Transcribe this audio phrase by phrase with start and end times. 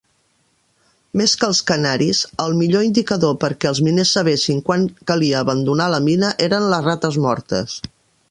[1.19, 6.03] Més que els canaris, el millor indicador perquè els miners sabessin quan calia abandonar la
[6.07, 7.77] mina eren les rates mortes.